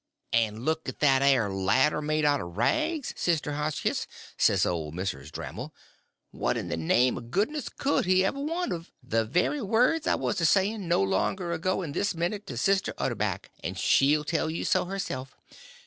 [0.33, 5.31] "An' look at that air ladder made out'n rags, Sister Hotchkiss," says old Mrs.
[5.31, 5.75] Damrell;
[6.31, 10.15] "what in the name o' goodness could he ever want of—" "The very words I
[10.15, 14.49] was a sayin' no longer ago th'n this minute to Sister Utterback, 'n' she'll tell
[14.49, 15.37] you so herself.